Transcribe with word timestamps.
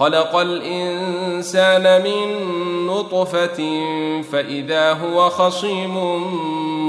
خلق 0.00 0.36
الإنسان 0.36 2.02
من 2.02 2.36
نطفة 2.86 3.80
فإذا 4.32 4.92
هو 4.92 5.28
خصيم 5.28 5.96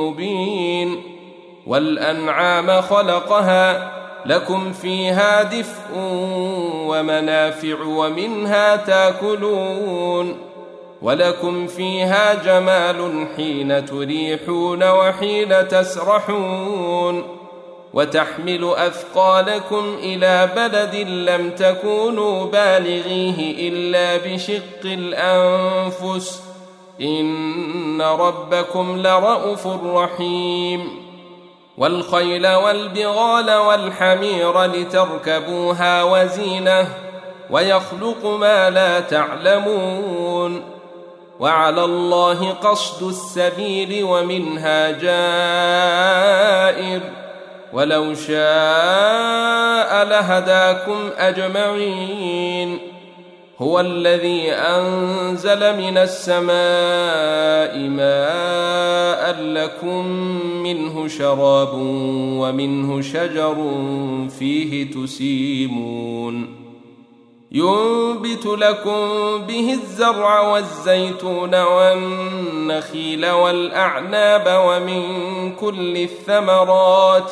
مبين 0.01 1.03
والأنعام 1.67 2.81
خلقها 2.81 3.91
لكم 4.25 4.73
فيها 4.73 5.43
دفء 5.43 5.91
ومنافع 6.87 7.84
ومنها 7.84 8.75
تاكلون 8.75 10.37
ولكم 11.01 11.67
فيها 11.67 12.34
جمال 12.34 13.27
حين 13.35 13.85
تريحون 13.85 14.84
وحين 14.84 15.67
تسرحون 15.67 17.40
وتحمل 17.93 18.73
أثقالكم 18.77 19.95
إلى 19.99 20.49
بلد 20.55 20.95
لم 21.07 21.49
تكونوا 21.49 22.45
بالغيه 22.45 23.70
إلا 23.70 24.17
بشق 24.17 24.85
الأنفس. 24.85 26.41
إن 27.01 28.01
ربكم 28.01 28.97
لرءوف 28.97 29.67
رحيم. 29.85 31.01
والخيل 31.77 32.47
والبغال 32.47 33.51
والحمير 33.51 34.63
لتركبوها 34.63 36.03
وزينة 36.03 36.87
ويخلق 37.49 38.25
ما 38.25 38.69
لا 38.69 38.99
تعلمون. 38.99 40.63
وعلى 41.39 41.85
الله 41.85 42.51
قصد 42.51 43.07
السبيل 43.07 44.03
ومنها 44.03 44.91
جائر. 44.91 47.01
ولو 47.74 48.14
شاء 48.14 50.05
لهداكم 50.05 51.10
أجمعين. 51.18 52.80
هو 53.60 53.80
الذي 53.80 54.52
أنزل 54.52 55.77
من 55.77 55.98
السماء 55.98 57.77
ماء 57.77 59.42
لكم 59.42 60.08
منه 60.64 61.08
شراب 61.08 61.74
ومنه 62.38 63.02
شجر 63.02 63.55
فيه 64.40 64.92
تسيمون. 64.92 66.62
ينبت 67.52 68.46
لكم 68.46 69.08
به 69.47 69.74
الزرع 69.74 70.40
والزيتون 70.40 71.56
والنخيل 71.64 73.30
والأعناب 73.30 74.62
ومن 74.66 75.03
كل 75.56 75.97
الثمرات 75.97 77.31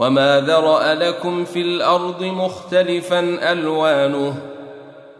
وما 0.00 0.40
ذرا 0.40 0.94
لكم 0.94 1.44
في 1.44 1.60
الأرض 1.60 2.24
مختلفا 2.24 3.52
الوانه 3.52 4.42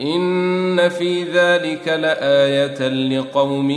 ان 0.00 0.88
في 0.88 1.22
ذلك 1.22 1.88
لايه 1.88 2.88
لقوم 2.88 3.70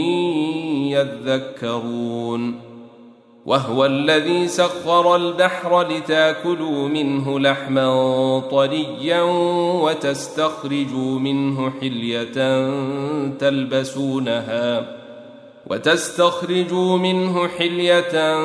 يذكرون 0.94 2.60
وهو 3.46 3.86
الذي 3.86 4.48
سخر 4.48 5.16
البحر 5.16 5.88
لتاكلوا 5.88 6.88
منه 6.88 7.40
لحما 7.40 8.40
طريا 8.52 9.22
وتستخرجوا 9.84 11.20
منه 11.20 11.74
حليه 11.82 12.34
تلبسونها 13.40 15.03
وتستخرجوا 15.70 16.98
منه 16.98 17.48
حلية 17.48 18.36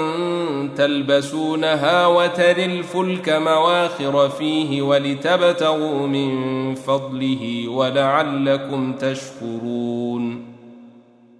تلبسونها 0.77 2.07
وتري 2.07 2.65
الفلك 2.65 3.29
مواخر 3.29 4.29
فيه 4.29 4.83
ولتبتغوا 4.83 6.07
من 6.07 6.75
فضله 6.75 7.69
ولعلكم 7.69 8.93
تشكرون. 8.93 10.49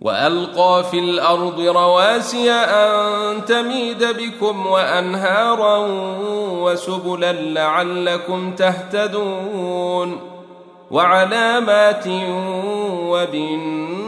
وألقى 0.01 0.85
في 0.91 0.99
الأرض 0.99 1.61
رواسي 1.61 2.51
أن 2.51 3.45
تميد 3.45 4.05
بكم 4.05 4.67
وأنهارا 4.67 5.87
وسبلا 6.63 7.33
لعلكم 7.33 8.55
تهتدون. 8.55 10.21
وعلامات 10.91 12.07
وبالنسبه 13.09 14.08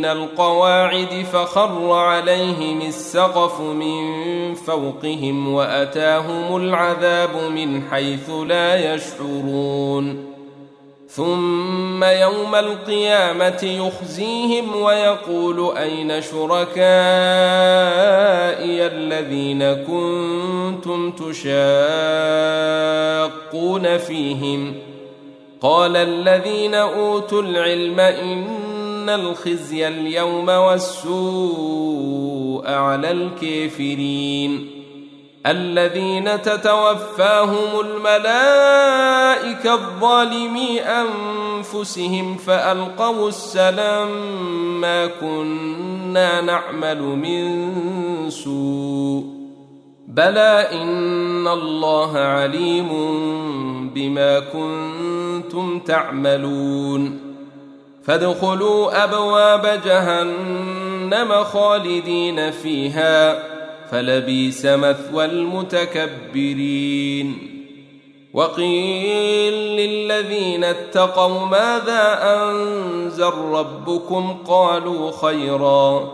من 0.00 0.06
القواعد 0.06 1.26
فخر 1.32 1.92
عليهم 1.92 2.80
السقف 2.80 3.60
من 3.60 4.54
فوقهم 4.54 5.54
وأتاهم 5.54 6.56
العذاب 6.56 7.36
من 7.54 7.82
حيث 7.90 8.30
لا 8.46 8.94
يشعرون. 8.94 10.30
ثم 11.08 12.04
يوم 12.04 12.54
القيامة 12.54 13.60
يخزيهم 13.62 14.82
ويقول 14.82 15.76
أين 15.76 16.22
شركائي 16.22 16.76
الذين 18.86 19.74
كنتم 19.74 21.10
تشاقون 21.10 21.58
فيهم؟ 23.98 24.74
قال 25.62 25.96
الذين 25.96 26.74
أوتوا 26.74 27.42
العلم 27.42 28.00
أن 29.00 29.08
الخزي 29.08 29.88
اليوم 29.88 30.48
والسوء 30.48 31.20
على 32.70 33.10
الكافرين. 33.10 34.70
الذين 35.46 36.42
تتوفاهم 36.42 37.80
الملائكة 37.80 39.74
الظالمي 39.74 40.80
أنفسهم 40.80 42.36
فألقوا 42.36 43.28
السلام 43.28 44.10
ما 44.80 45.06
كنا 45.06 46.40
نعمل 46.40 47.02
من 47.02 47.70
سوء. 48.30 49.24
بلى 50.08 50.68
إن 50.72 51.48
الله 51.48 52.18
عليم 52.18 52.88
بما 53.94 54.40
كنتم 54.40 55.78
تعملون. 55.78 57.29
فادخلوا 58.04 59.04
أبواب 59.04 59.80
جهنم 59.84 61.44
خالدين 61.44 62.50
فيها 62.50 63.42
فلبيس 63.90 64.66
مثوى 64.66 65.24
المتكبرين. 65.24 66.76
وقيل 68.34 69.52
للذين 69.52 70.64
اتقوا 70.64 71.46
ماذا 71.46 72.18
أنزل 72.22 73.32
ربكم؟ 73.52 74.38
قالوا 74.48 75.12
خيرا 75.22 76.12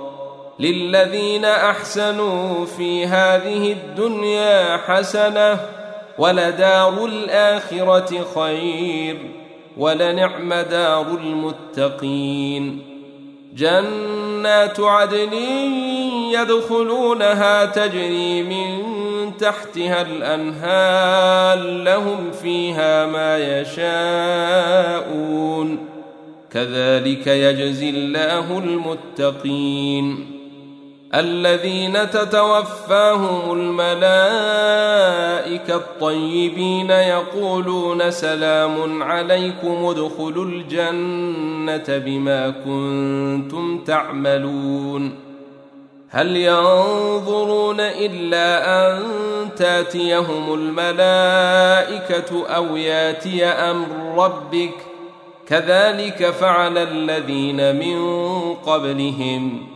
للذين 0.58 1.44
أحسنوا 1.44 2.66
في 2.66 3.06
هذه 3.06 3.72
الدنيا 3.72 4.76
حسنة 4.76 5.60
ولدار 6.18 7.04
الآخرة 7.04 8.24
خير. 8.34 9.45
ولنعم 9.76 10.54
دار 10.54 11.06
المتقين. 11.24 12.82
جنات 13.56 14.80
عدن 14.80 15.32
يدخلونها 16.32 17.64
تجري 17.64 18.42
من 18.42 18.82
تحتها 19.36 20.02
الأنهار 20.02 21.58
لهم 21.58 22.30
فيها 22.42 23.06
ما 23.06 23.60
يشاءون. 23.60 25.16
كذلك 26.52 27.26
يجزي 27.26 27.90
الله 27.90 28.58
المتقين. 28.58 30.35
الذين 31.16 32.10
تتوفاهم 32.10 33.52
الملائكة 33.52 34.16
الطيبين 35.74 36.90
يقولون 36.90 38.10
سلام 38.10 39.02
عليكم 39.02 39.84
ادخلوا 39.86 40.44
الجنة 40.44 41.84
بما 41.88 42.50
كنتم 42.50 43.84
تعملون. 43.84 45.14
هل 46.10 46.36
ينظرون 46.36 47.80
إلا 47.80 48.68
أن 48.88 49.02
تأتيهم 49.56 50.54
الملائكة 50.54 52.46
أو 52.46 52.76
يأتي 52.76 53.44
أمر 53.44 53.86
ربك؟ 54.24 54.74
كذلك 55.48 56.30
فعل 56.30 56.78
الذين 56.78 57.76
من 57.76 57.98
قبلهم. 58.54 59.75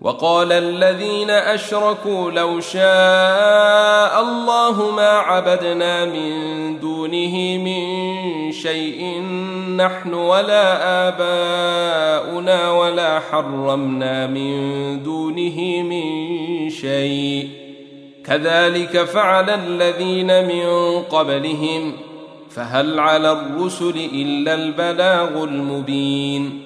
وقال 0.00 0.52
الذين 0.52 1.30
أشركوا 1.30 2.30
لو 2.30 2.60
شاء 2.60 4.22
الله 4.22 4.90
ما 4.90 5.08
عبدنا 5.08 6.04
من 6.04 6.80
دونه 6.80 7.58
من 7.58 8.52
شيء 8.52 9.20
نحن 9.76 10.14
ولا 10.14 11.08
آباؤنا 11.08 12.70
ولا 12.70 13.20
حرمنا 13.20 14.26
من 14.26 15.02
دونه 15.02 15.82
من 15.82 16.70
شيء. 16.70 17.48
كذلك 18.24 19.04
فعل 19.04 19.50
الذين 19.50 20.44
من 20.48 20.66
قبلهم 21.02 21.92
فهل 22.50 23.00
على 23.00 23.32
الرسل 23.32 24.08
إلا 24.14 24.54
البلاغ 24.54 25.44
المبين. 25.44 26.65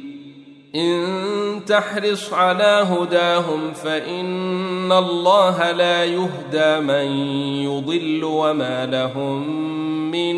إن 0.75 1.65
تحرص 1.67 2.33
على 2.33 2.87
هداهم 2.89 3.73
فإن 3.73 4.91
الله 4.91 5.71
لا 5.71 6.05
يهدى 6.05 6.79
من 6.79 7.05
يضل 7.63 8.23
وما 8.23 8.85
لهم 8.85 9.61
من 10.11 10.35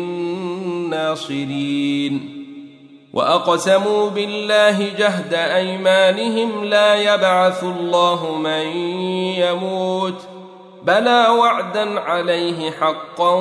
ناصرين. 0.90 2.30
وأقسموا 3.12 4.10
بالله 4.10 4.88
جهد 4.98 5.34
أيمانهم 5.34 6.64
لا 6.64 7.14
يبعث 7.14 7.64
الله 7.64 8.38
من 8.38 8.66
يموت. 9.38 10.28
بلى 10.82 11.28
وعدا 11.28 12.00
عليه 12.00 12.70
حقا 12.70 13.34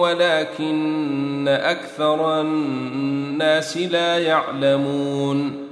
ولكن 0.00 1.48
أكثر 1.48 2.40
الناس 2.40 3.76
لا 3.76 4.18
يعلمون. 4.18 5.71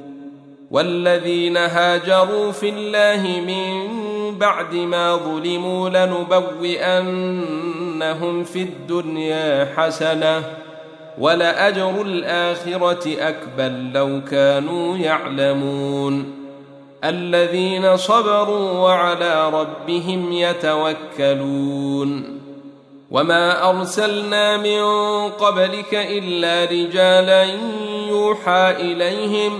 والذين 0.71 1.57
هاجروا 1.57 2.51
في 2.51 2.69
الله 2.69 3.41
من 3.47 3.89
بعد 4.37 4.75
ما 4.75 5.15
ظلموا 5.15 5.89
لنبوئنهم 5.89 6.83
في 8.43 8.61
الدنيا 8.61 9.73
حسنة 9.77 10.43
ولأجر 11.19 12.01
الآخرة 12.01 13.15
أكبر 13.19 13.71
لو 13.93 14.21
كانوا 14.31 14.97
يعلمون. 14.97 16.41
الذين 17.03 17.97
صبروا 17.97 18.71
وعلى 18.71 19.49
ربهم 19.49 20.31
يتوكلون. 20.31 21.61
وما 23.11 23.69
أرسلنا 23.69 24.57
من 24.57 24.81
قبلك 25.29 25.93
إلا 25.93 26.65
رجالا 26.71 27.43
يوحى 28.09 28.75
إليهم 28.79 29.59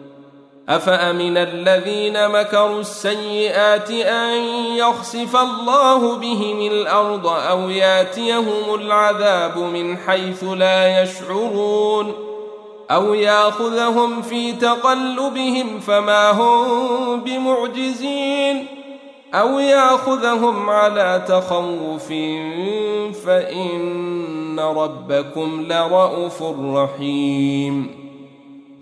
أفأمن 0.69 1.37
الذين 1.37 2.29
مكروا 2.29 2.79
السيئات 2.79 3.91
أن 3.91 4.37
يخسف 4.75 5.35
الله 5.35 6.15
بهم 6.15 6.71
الأرض 6.71 7.27
أو 7.27 7.69
ياتيهم 7.69 8.75
العذاب 8.75 9.57
من 9.57 9.97
حيث 9.97 10.43
لا 10.43 11.01
يشعرون 11.01 12.13
أو 12.91 13.13
يأخذهم 13.13 14.21
في 14.21 14.51
تقلبهم 14.51 15.79
فما 15.79 16.31
هم 16.31 17.19
بمعجزين 17.19 18.67
أو 19.33 19.59
يأخذهم 19.59 20.69
على 20.69 21.23
تخوف 21.27 22.07
فإن 23.25 24.59
ربكم 24.59 25.65
لرءوف 25.69 26.43
رحيم 26.75 28.00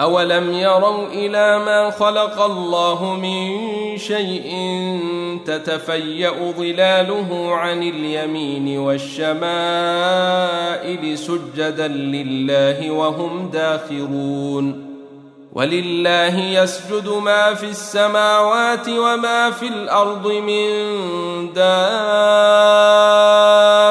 أولم 0.02 0.54
يروا 0.54 1.08
إلى 1.08 1.60
ما 1.60 1.92
خلق 1.92 2.42
الله 2.42 3.16
من 3.16 3.58
شيء 3.98 4.50
تتفيأ 5.46 6.52
ظلاله 6.58 7.56
عن 7.56 7.84
اليمين 7.84 8.80
والشمائل 8.80 9.38
سجدا 11.18 11.88
لله 11.88 12.92
وهم 12.92 13.50
داخرون 13.54 14.90
ولله 15.54 16.40
يسجد 16.40 17.08
ما 17.08 17.54
في 17.54 17.66
السماوات 17.66 18.90
وما 18.90 19.52
في 19.52 19.68
الأرض 19.68 20.28
من 20.28 20.70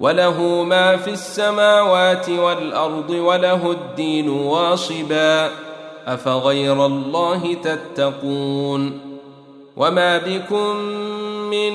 وله 0.00 0.62
ما 0.62 0.96
في 0.96 1.10
السماوات 1.10 2.28
والأرض 2.28 3.10
وله 3.10 3.70
الدين 3.70 4.28
واصبا. 4.28 5.50
أفغير 6.06 6.86
الله 6.86 7.54
تتقون؟ 7.54 9.00
وما 9.76 10.18
بكم 10.18 10.76
من 11.50 11.72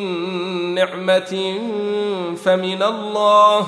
نعمة 0.75 1.59
فمن 2.43 2.83
الله. 2.83 3.67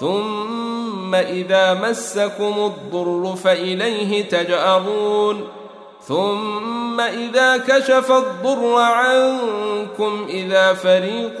ثم 0.00 1.14
إذا 1.14 1.74
مسكم 1.74 2.54
الضر 2.58 3.36
فإليه 3.36 4.28
تجأرون. 4.28 5.48
ثم 6.02 7.00
إذا 7.00 7.56
كشف 7.56 8.12
الضر 8.12 8.74
عنكم 8.74 10.26
إذا 10.28 10.74
فريق 10.74 11.40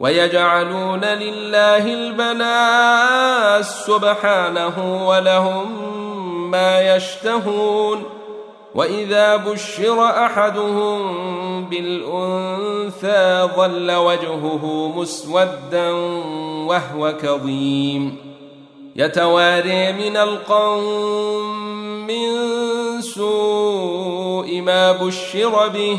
ويجعلون 0.00 1.04
لله 1.04 1.94
البنات 1.94 3.64
سبحانه 3.64 5.06
ولهم 5.08 5.94
ما 6.50 6.96
يشتهون 6.96 8.04
وإذا 8.74 9.36
بشر 9.36 10.04
أحدهم 10.26 11.64
بالأنثى 11.64 13.48
ظل 13.56 13.92
وجهه 13.92 14.92
مسودا 14.96 15.90
وهو 16.66 17.12
كظيم. 17.22 18.16
يتواري 18.96 19.92
من 19.92 20.16
القوم 20.16 21.66
من 22.06 22.30
سوء 23.00 24.60
ما 24.60 24.92
بشر 24.92 25.68
به 25.68 25.98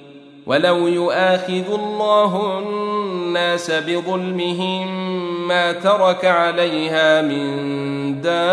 ولو 0.45 0.87
يؤاخذ 0.87 1.73
الله 1.73 2.59
الناس 2.59 3.71
بظلمهم 3.71 5.11
ما 5.47 5.71
ترك 5.71 6.25
عليها 6.25 7.21
من 7.21 8.21
دابة 8.21 8.51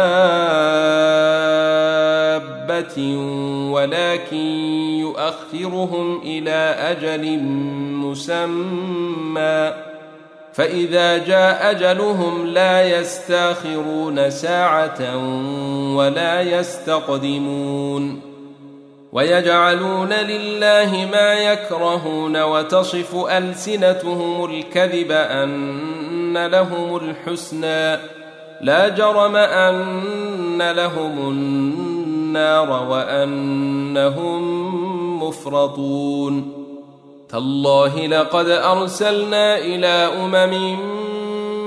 ولكن 3.72 4.36
يؤخرهم 5.00 6.20
إلى 6.24 6.76
أجل 6.78 7.38
مسمى 7.94 9.72
فإذا 10.52 11.18
جاء 11.18 11.70
أجلهم 11.70 12.46
لا 12.46 12.98
يستاخرون 12.98 14.30
ساعة 14.30 15.16
ولا 15.96 16.42
يستقدمون 16.42 18.27
ويجعلون 19.12 20.12
لله 20.12 21.08
ما 21.12 21.34
يكرهون 21.34 22.42
وتصف 22.42 23.16
ألسنتهم 23.16 24.44
الكذب 24.44 25.10
أن 25.10 26.46
لهم 26.46 26.96
الحسنى 26.96 27.98
لا 28.60 28.88
جرم 28.88 29.36
أن 29.36 30.70
لهم 30.70 31.30
النار 31.30 32.70
وأنهم 32.70 34.42
مفرطون 35.22 36.58
تالله 37.28 38.06
لقد 38.06 38.48
أرسلنا 38.48 39.58
إلى 39.58 39.86
أمم 39.86 40.78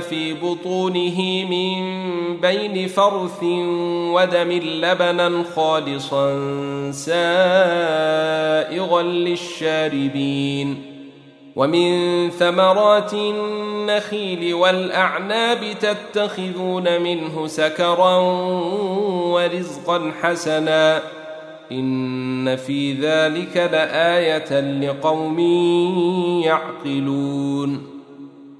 في 0.00 0.34
بطونه 0.34 1.44
من 1.44 1.76
بين 2.40 2.88
فرث 2.88 3.42
ودم 4.12 4.52
لبنا 4.52 5.44
خالصا 5.56 6.30
سائغا 6.92 8.22
للشاربين 9.02 10.82
ومن 11.56 12.30
ثمرات 12.30 13.14
النخيل 13.14 14.54
والأعناب 14.54 15.60
تتخذون 15.80 17.02
منه 17.02 17.46
سكرا 17.46 18.16
ورزقا 19.32 20.12
حسنا 20.22 21.02
إن 21.72 22.56
في 22.56 22.92
ذلك 22.92 23.56
لآية 23.56 24.60
لقوم 24.60 25.38
يعقلون 26.44 27.97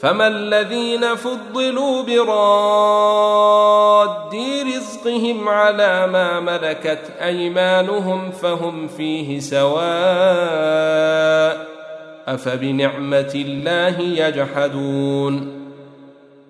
فما 0.00 0.26
الذين 0.26 1.14
فضلوا 1.14 2.02
براد 2.02 3.40
رزقهم 4.76 5.48
على 5.48 6.06
ما 6.06 6.40
ملكت 6.40 7.00
أيمانهم 7.22 8.30
فهم 8.30 8.88
فيه 8.88 9.40
سواء 9.40 9.80
أفبنعمة 12.28 13.32
الله 13.34 14.00
يجحدون 14.00 15.60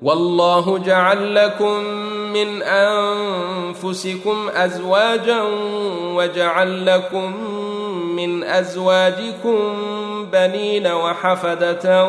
والله 0.02 0.78
جعل 0.78 1.35
لكم 1.35 1.85
من 2.33 2.62
أنفسكم 2.62 4.37
أزواجا 4.57 5.42
وجعل 6.14 6.87
لكم 6.87 7.37
من 8.16 8.44
أزواجكم 8.44 9.77
بنين 10.33 10.87
وحفدة 10.87 12.09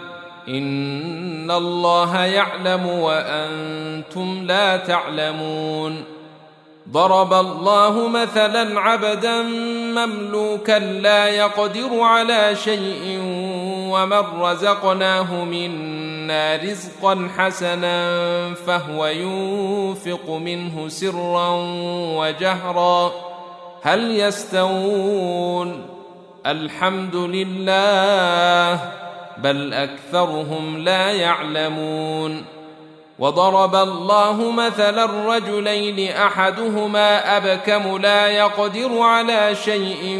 ان 0.47 1.51
الله 1.51 2.25
يعلم 2.25 2.85
وأنتم 2.85 4.43
لا 4.45 4.77
تعلمون 4.77 6.03
ضرب 6.89 7.33
الله 7.33 8.07
مثلا 8.07 8.79
عبدا 8.79 9.41
مملوكا 9.95 10.79
لا 10.79 11.27
يقدر 11.27 12.01
على 12.01 12.55
شيء 12.55 13.19
ومن 13.91 14.41
رزقناه 14.41 15.43
منا 15.43 16.55
رزقا 16.55 17.29
حسنا 17.37 18.53
فهو 18.53 19.05
ينفق 19.05 20.29
منه 20.29 20.87
سرا 20.87 21.49
وجهرا 22.17 23.11
هل 23.81 24.19
يستوون 24.19 25.85
الحمد 26.45 27.15
لله 27.15 29.00
بل 29.37 29.73
أكثرهم 29.73 30.77
لا 30.77 31.11
يعلمون 31.11 32.45
وضرب 33.19 33.75
الله 33.75 34.51
مثلا 34.51 35.05
الرجلين 35.05 36.11
أحدهما 36.11 37.37
أبكم 37.37 37.97
لا 37.97 38.27
يقدر 38.27 38.99
على 38.99 39.55
شيء 39.55 40.19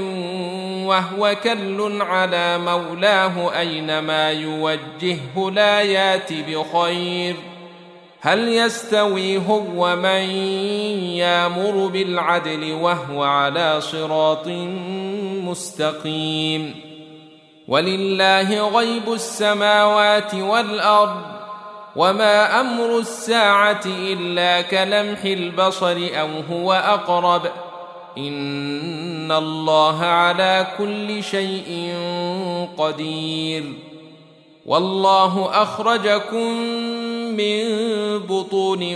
وهو 0.85 1.35
كل 1.43 2.01
على 2.01 2.57
مولاه 2.57 3.59
أينما 3.59 4.31
يوجهه 4.31 5.51
لا 5.51 5.81
يات 5.81 6.33
بخير 6.33 7.35
هل 8.21 8.47
يستوي 8.47 9.37
هو 9.37 9.95
من 9.95 10.29
يامر 11.15 11.87
بالعدل 11.87 12.71
وهو 12.71 13.23
على 13.23 13.81
صراط 13.81 14.47
مستقيم 15.43 16.90
ولله 17.67 18.67
غيب 18.67 19.13
السماوات 19.13 20.35
والأرض 20.35 21.21
وما 21.95 22.59
أمر 22.61 22.99
الساعة 22.99 23.81
إلا 23.85 24.61
كلمح 24.61 25.23
البصر 25.23 25.97
أو 26.19 26.29
هو 26.51 26.73
أقرب 26.73 27.41
إن 28.17 29.31
الله 29.31 30.05
على 30.05 30.67
كل 30.77 31.23
شيء 31.23 31.95
قدير 32.77 33.63
والله 34.65 35.61
أخرجكم 35.61 36.51
من 37.37 37.63
بطون 38.19 38.95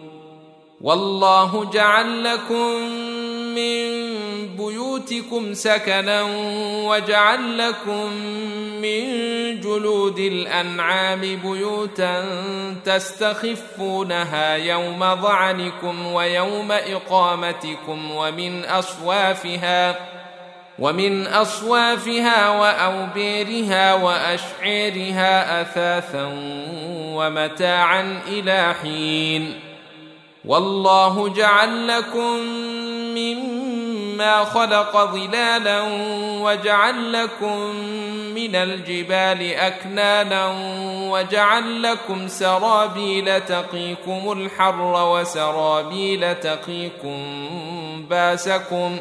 والله 0.83 1.69
جعل 1.73 2.23
لكم 2.23 2.81
من 3.55 4.11
بيوتكم 4.57 5.53
سكنا 5.53 6.23
وجعل 6.87 7.57
لكم 7.57 8.13
من 8.81 9.03
جلود 9.59 10.19
الأنعام 10.19 11.21
بيوتا 11.21 12.23
تستخفونها 12.85 14.55
يوم 14.55 14.99
ظعنكم 14.99 16.13
ويوم 16.13 16.71
إقامتكم 16.71 18.11
ومن 18.11 18.65
أصوافها 18.65 19.95
ومن 20.79 21.27
أصوافها 21.27 22.49
واوبيرها 22.49 23.93
وأشعيرها 23.93 25.61
أثاثا 25.61 26.29
ومتاعا 27.15 28.21
إلى 28.27 28.75
حين 28.81 29.70
والله 30.45 31.29
جعل 31.29 31.87
لكم 31.87 32.37
مما 33.15 34.43
خلق 34.43 35.11
ظلالا 35.11 35.81
وجعل 36.41 37.13
لكم 37.13 37.59
من 38.35 38.55
الجبال 38.55 39.53
أكنانا 39.53 40.53
وجعل 41.11 41.83
لكم 41.83 42.27
سرابيل 42.27 43.41
تقيكم 43.41 44.31
الحر 44.31 44.81
وسرابيل 44.81 46.35
تقيكم 46.35 47.19
باسكم 48.09 48.99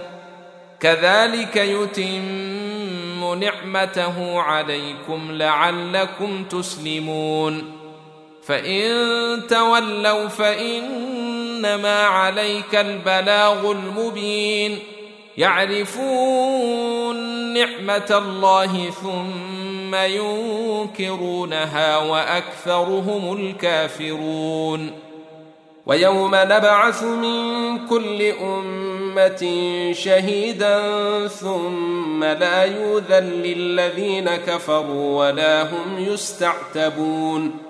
كذلك 0.80 1.56
يتم 1.56 3.34
نعمته 3.40 4.40
عليكم 4.40 5.32
لعلكم 5.32 6.44
تسلمون 6.44 7.79
فإن 8.50 9.46
تولوا 9.46 10.28
فإنما 10.28 12.02
عليك 12.02 12.74
البلاغ 12.74 13.70
المبين. 13.70 14.78
يعرفون 15.38 17.16
نعمة 17.54 18.10
الله 18.10 18.90
ثم 18.90 19.94
ينكرونها 19.94 21.96
وأكثرهم 21.96 23.32
الكافرون. 23.32 24.92
ويوم 25.86 26.30
نبعث 26.34 27.02
من 27.02 27.78
كل 27.86 28.22
أمة 28.22 29.42
شهيدا 29.92 30.78
ثم 31.28 32.24
لا 32.24 32.64
يؤذن 32.64 33.24
للذين 33.24 34.36
كفروا 34.36 35.26
ولا 35.26 35.62
هم 35.62 35.98
يستعتبون. 35.98 37.69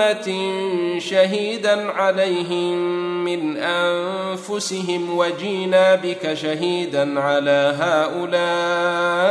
امه 0.00 0.98
شهيدا 0.98 1.90
عليهم 1.92 2.78
من 3.24 3.56
انفسهم 3.56 5.18
وجينا 5.18 5.94
بك 5.94 6.34
شهيدا 6.34 7.20
على 7.20 7.74
هؤلاء 7.80 9.28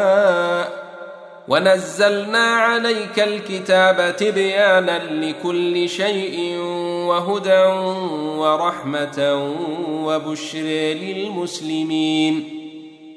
ونزلنا 1.47 2.45
عليك 2.45 3.19
الكتاب 3.19 4.15
تبيانا 4.15 5.03
لكل 5.13 5.89
شيء 5.89 6.57
وهدى 7.07 7.63
ورحمه 8.37 9.53
وبشر 9.89 10.67
للمسلمين 11.01 12.56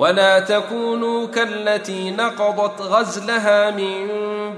ولا 0.00 0.40
تكونوا 0.40 1.26
كالتي 1.26 2.10
نقضت 2.10 2.80
غزلها 2.80 3.70
من 3.70 4.08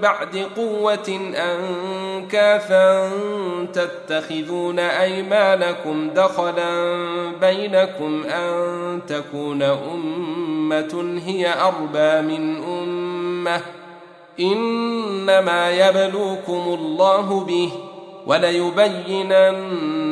بعد 0.03 0.47
قوة 0.57 1.21
انكاثا 1.37 3.11
تتخذون 3.73 4.79
أيمانكم 4.79 6.11
دخلا 6.11 6.97
بينكم 7.41 8.25
أن 8.25 9.01
تكون 9.07 9.63
أمة 9.63 11.21
هي 11.27 11.55
أربى 11.61 12.29
من 12.29 12.65
أمة 12.65 13.61
إنما 14.41 15.71
يبلوكم 15.71 16.79
الله 16.79 17.45
به 17.45 17.71
وليبينن 18.27 20.12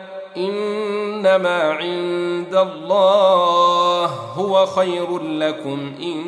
إنما 0.37 1.61
عند 1.61 2.55
الله 2.55 4.05
هو 4.35 4.65
خير 4.65 5.19
لكم 5.19 5.93
إن 6.01 6.21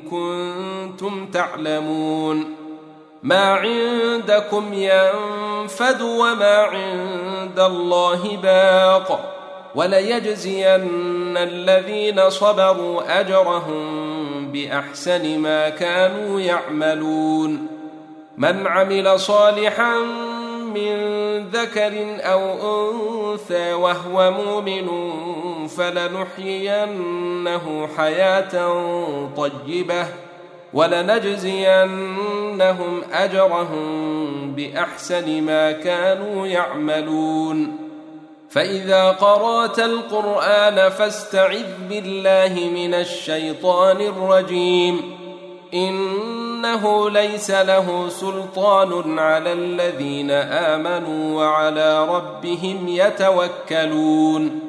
كنتم 0.00 1.26
تعلمون. 1.26 2.54
ما 3.22 3.54
عندكم 3.54 4.72
ينفد 4.72 6.02
وما 6.02 6.56
عند 6.56 7.60
الله 7.60 8.38
باق. 8.42 9.36
وليجزين 9.74 11.36
الذين 11.36 12.30
صبروا 12.30 13.20
أجرهم 13.20 14.52
بأحسن 14.52 15.38
ما 15.38 15.68
كانوا 15.68 16.40
يعملون. 16.40 17.66
من 18.38 18.66
عمل 18.66 19.20
صالحا 19.20 19.96
من 20.74 20.96
ذكر 21.48 21.92
أو 22.20 22.42
أنثى 23.32 23.72
وهو 23.72 24.30
مؤمن 24.30 24.88
فلنحيينه 25.68 27.64
حياة 27.96 28.54
طيبة 29.36 30.06
ولنجزينهم 30.74 31.82
أجرهم 33.12 34.52
بأحسن 34.54 35.42
ما 35.42 35.72
كانوا 35.72 36.46
يعملون. 36.46 37.76
فإذا 38.50 39.10
قرأت 39.10 39.78
القرآن 39.78 40.90
فاستعذ 40.90 41.66
بالله 41.88 42.70
من 42.74 42.94
الشيطان 42.94 44.00
الرجيم. 44.00 45.19
إنه 45.74 47.10
ليس 47.10 47.50
له 47.50 48.08
سلطان 48.08 49.18
على 49.18 49.52
الذين 49.52 50.30
آمنوا 50.30 51.44
وعلى 51.44 52.08
ربهم 52.08 52.88
يتوكلون 52.88 54.60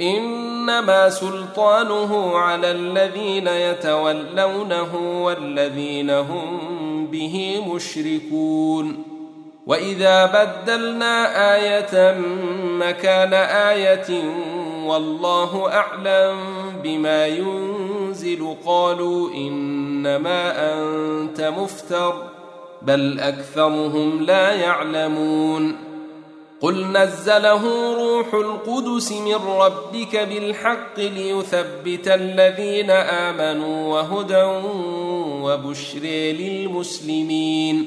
إنما 0.00 1.10
سلطانه 1.10 2.38
على 2.38 2.70
الذين 2.70 3.46
يتولونه 3.48 5.22
والذين 5.22 6.10
هم 6.10 7.06
به 7.06 7.64
مشركون 7.68 9.04
وإذا 9.66 10.26
بدلنا 10.26 11.54
آية 11.56 12.18
مكان 12.64 13.34
آية 13.34 14.24
والله 14.86 15.72
أعلم 15.72 16.36
بما 16.84 17.26
ينزل 18.16 18.56
قالوا 18.66 19.30
إنما 19.34 20.72
أنت 20.72 21.40
مفتر 21.40 22.22
بل 22.82 23.20
أكثرهم 23.20 24.22
لا 24.22 24.52
يعلمون 24.52 25.76
قل 26.60 26.86
نزله 26.86 27.94
روح 27.96 28.34
القدس 28.34 29.12
من 29.12 29.34
ربك 29.34 30.16
بالحق 30.16 30.98
ليثبت 30.98 32.08
الذين 32.08 32.90
آمنوا 32.90 33.94
وهدى 33.94 34.42
وبشر 35.42 36.00
للمسلمين 36.38 37.86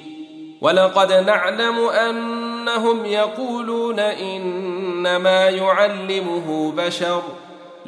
ولقد 0.62 1.13
نعلم 1.13 1.80
أنهم 1.80 3.06
يقولون 3.06 4.00
إنما 4.00 5.50
يعلمه 5.50 6.72
بشر 6.78 7.22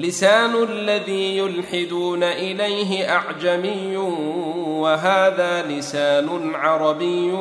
لسان 0.02 0.64
الذي 0.64 1.38
يلحدون 1.38 2.24
إليه 2.24 3.10
أعجمي 3.10 3.98
وهذا 4.68 5.66
لسان 5.70 6.56
عربي 6.56 7.32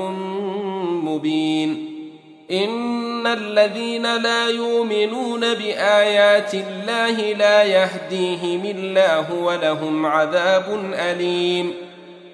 مبين. 1.05 1.91
إن 2.51 3.27
الذين 3.27 4.17
لا 4.17 4.49
يؤمنون 4.49 5.41
بآيات 5.41 6.55
الله 6.55 7.33
لا 7.33 7.63
يهديهم 7.63 8.65
الله 8.65 9.33
ولهم 9.33 10.07
عذاب 10.07 10.93
أليم. 10.95 11.75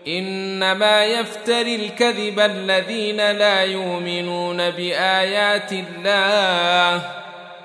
إنما 0.09 1.05
يفتري 1.05 1.75
الكذب 1.75 2.41
الذين 2.41 3.17
لا 3.17 3.63
يؤمنون 3.63 4.71
بآيات 4.71 5.73
الله 5.73 7.26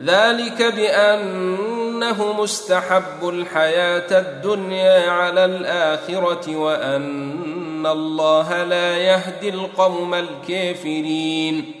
ذلك 0.00 0.62
بأنه 0.62 2.32
مستحب 2.42 3.28
الحياة 3.28 4.18
الدنيا 4.20 5.10
على 5.10 5.44
الآخرة 5.44 6.56
وأن 6.56 7.86
الله 7.86 8.62
لا 8.64 8.96
يهدي 8.96 9.48
القوم 9.48 10.14
الكافرين. 10.14 11.74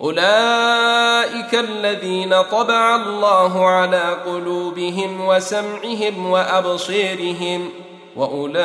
أولئك 0.00 1.54
الذين 1.54 2.42
طبع 2.42 2.96
الله 2.96 3.66
على 3.66 4.16
قلوبهم 4.26 5.26
وسمعهم 5.26 6.30
وابصيرهم 6.30 7.70
وأولئك 8.16 8.64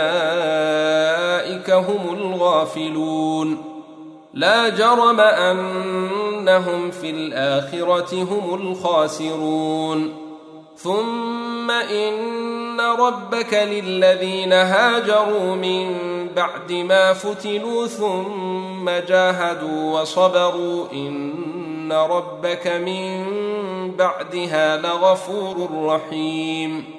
هم 1.70 2.14
الغافلون. 2.14 3.64
لا 4.34 4.70
جرم 4.70 5.20
إنهم 6.50 6.92
في 6.92 7.10
الآخرة 7.10 8.24
هم 8.24 8.54
الخاسرون. 8.54 10.16
ثم 10.76 11.72
إن 11.72 12.82
ربك 12.82 13.54
للذين 13.54 14.54
هاجروا 14.54 15.56
من 15.56 15.96
بعد 16.36 16.72
ما 16.72 17.14
فتنوا 17.14 17.88
ثم 17.88 18.90
جاهدوا 18.90 20.02
وصبروا 20.02 20.86
إن 20.94 21.92
ربك 21.94 22.68
من 22.68 23.26
بعدها 23.96 24.78
لغفور 24.78 25.70
رحيم. 25.86 26.99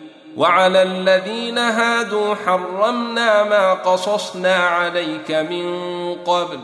وعلى 0.37 0.81
الذين 0.81 1.57
هادوا 1.57 2.35
حرمنا 2.45 3.43
ما 3.43 3.73
قصصنا 3.73 4.55
عليك 4.55 5.31
من 5.31 5.65
قبل 6.15 6.59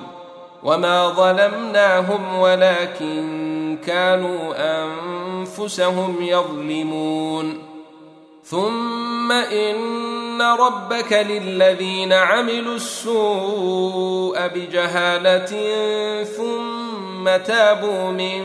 وما 0.64 1.10
ظلمناهم 1.10 2.40
ولكن 2.40 3.78
كانوا 3.86 4.54
أنفسهم 4.58 6.18
يظلمون. 6.22 7.68
ثم 8.50 9.32
إن 9.32 10.42
ربك 10.42 11.14
للذين 11.14 12.14
عملوا 12.14 12.76
السوء 12.76 14.48
بجهالة 14.48 15.54
ثم 16.24 17.44
تابوا 17.46 18.12
من 18.12 18.44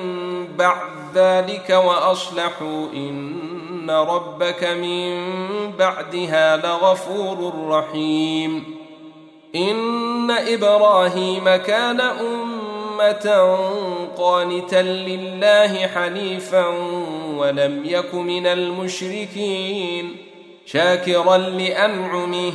بعد 0.57 0.91
ذلك 1.15 1.71
وأصلحوا 1.71 2.87
إن 2.95 3.52
ربك 3.91 4.65
من 4.65 5.33
بعدها 5.79 6.57
لغفور 6.57 7.69
رحيم 7.69 8.65
ان 9.55 10.31
إبراهيم 10.31 11.45
كان 11.45 12.01
امه 12.01 13.59
قانتا 14.19 14.83
لله 14.83 15.87
حنيفا 15.87 16.67
ولم 17.37 17.83
يك 17.85 18.15
من 18.15 18.47
المشركين 18.47 20.17
شاكرا 20.67 21.37
لانعمه 21.37 22.53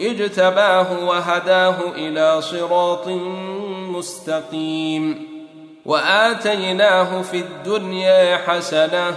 اجتباه 0.00 1.06
وهداه 1.08 1.76
إلى 1.96 2.42
صراط 2.42 3.08
مستقيم 3.88 5.28
واتيناه 5.86 7.22
في 7.22 7.36
الدنيا 7.36 8.36
حسنه 8.36 9.16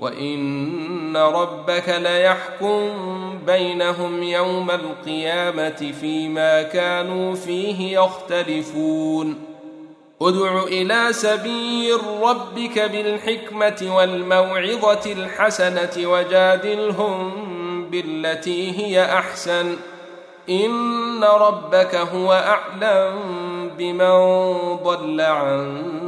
وان 0.00 1.16
ربك 1.16 1.88
ليحكم 1.88 2.90
بينهم 3.46 4.22
يوم 4.22 4.70
القيامه 4.70 5.92
فيما 6.00 6.62
كانوا 6.62 7.34
فيه 7.34 7.98
يختلفون 8.00 9.48
ادع 10.22 10.62
إلى 10.62 11.12
سبيل 11.12 11.98
ربك 12.22 12.78
بالحكمه 12.78 13.96
والموعظه 13.96 15.12
الحسنه 15.12 16.08
وجادلهم 16.10 17.30
بالتي 17.90 18.78
هي 18.78 19.04
احسن 19.04 19.76
ان 20.48 21.24
ربك 21.24 21.94
هو 21.94 22.32
اعلم 22.32 23.14
بمن 23.78 24.12
ضل 24.84 25.20
عن 25.20 26.07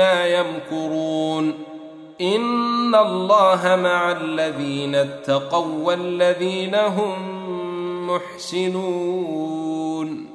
يمكرون. 0.00 1.54
إن 2.20 2.94
الله 2.94 3.78
مع 3.82 4.12
الذين 4.12 4.94
اتقوا 4.94 5.84
والذين 5.84 6.74
هم 6.74 7.16
محسنون. 8.06 10.31